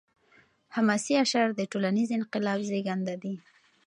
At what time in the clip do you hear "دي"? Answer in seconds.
3.23-3.35